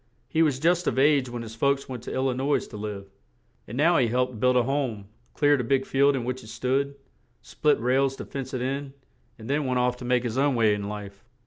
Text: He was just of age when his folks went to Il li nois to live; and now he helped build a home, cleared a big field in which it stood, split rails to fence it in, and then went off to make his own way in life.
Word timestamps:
He 0.27 0.41
was 0.41 0.59
just 0.59 0.87
of 0.87 0.97
age 0.97 1.29
when 1.29 1.43
his 1.43 1.53
folks 1.53 1.87
went 1.87 2.01
to 2.05 2.11
Il 2.11 2.25
li 2.25 2.33
nois 2.33 2.65
to 2.65 2.75
live; 2.75 3.11
and 3.67 3.77
now 3.77 3.97
he 3.99 4.07
helped 4.07 4.39
build 4.39 4.57
a 4.57 4.63
home, 4.63 5.05
cleared 5.35 5.61
a 5.61 5.63
big 5.63 5.85
field 5.85 6.15
in 6.15 6.23
which 6.23 6.41
it 6.43 6.47
stood, 6.47 6.95
split 7.43 7.79
rails 7.79 8.15
to 8.15 8.25
fence 8.25 8.51
it 8.55 8.63
in, 8.63 8.93
and 9.37 9.47
then 9.47 9.67
went 9.67 9.77
off 9.77 9.97
to 9.97 10.05
make 10.05 10.23
his 10.23 10.39
own 10.39 10.55
way 10.55 10.73
in 10.73 10.89
life. 10.89 11.23